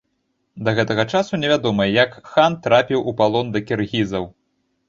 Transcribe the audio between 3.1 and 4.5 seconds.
у палон да кіргізаў.